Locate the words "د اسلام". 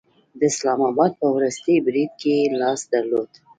0.37-0.79